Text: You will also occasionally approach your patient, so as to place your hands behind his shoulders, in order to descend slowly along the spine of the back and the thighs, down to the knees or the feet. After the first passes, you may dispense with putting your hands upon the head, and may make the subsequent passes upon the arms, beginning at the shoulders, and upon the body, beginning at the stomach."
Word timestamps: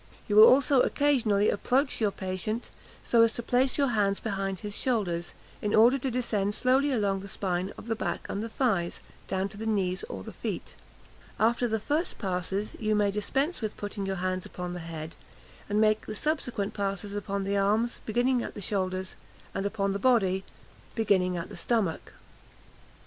You 0.27 0.35
will 0.35 0.47
also 0.47 0.81
occasionally 0.81 1.51
approach 1.51 2.01
your 2.01 2.09
patient, 2.09 2.71
so 3.03 3.21
as 3.21 3.35
to 3.35 3.43
place 3.43 3.77
your 3.77 3.89
hands 3.89 4.19
behind 4.19 4.61
his 4.61 4.75
shoulders, 4.75 5.35
in 5.61 5.75
order 5.75 5.99
to 5.99 6.09
descend 6.09 6.55
slowly 6.55 6.91
along 6.91 7.19
the 7.19 7.27
spine 7.27 7.71
of 7.77 7.85
the 7.85 7.95
back 7.95 8.25
and 8.27 8.41
the 8.41 8.49
thighs, 8.49 9.01
down 9.27 9.47
to 9.49 9.57
the 9.57 9.67
knees 9.67 10.03
or 10.09 10.23
the 10.23 10.33
feet. 10.33 10.75
After 11.39 11.67
the 11.67 11.79
first 11.79 12.17
passes, 12.17 12.73
you 12.79 12.95
may 12.95 13.11
dispense 13.11 13.61
with 13.61 13.77
putting 13.77 14.07
your 14.07 14.15
hands 14.15 14.43
upon 14.43 14.73
the 14.73 14.79
head, 14.79 15.13
and 15.69 15.79
may 15.79 15.89
make 15.89 16.07
the 16.07 16.15
subsequent 16.15 16.73
passes 16.73 17.13
upon 17.13 17.43
the 17.43 17.55
arms, 17.55 17.99
beginning 18.03 18.41
at 18.43 18.55
the 18.55 18.59
shoulders, 18.59 19.13
and 19.53 19.67
upon 19.67 19.91
the 19.91 19.99
body, 19.99 20.43
beginning 20.95 21.37
at 21.37 21.49
the 21.49 21.55
stomach." 21.55 22.13